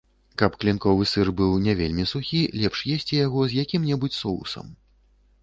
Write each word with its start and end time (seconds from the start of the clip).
Каб 0.41 0.51
клінковы 0.61 1.03
сыр 1.11 1.29
быў 1.41 1.53
не 1.65 1.75
вельмі 1.81 2.07
сухі, 2.13 2.41
лепш 2.63 2.79
есці 2.95 3.21
яго 3.25 3.45
з 3.53 3.61
якім-небудзь 3.67 4.21
соусам. 4.25 4.65